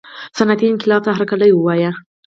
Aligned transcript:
صنعتي 0.37 0.65
انقلاب 0.69 1.01
ته 1.05 1.11
هرکلی 1.17 1.51
ووایه. 1.53 1.91